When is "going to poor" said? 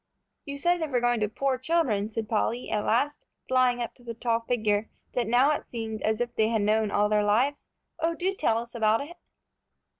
0.99-1.59